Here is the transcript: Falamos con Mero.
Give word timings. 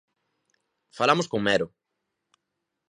Falamos 0.97 1.29
con 1.31 1.39
Mero. 1.47 1.67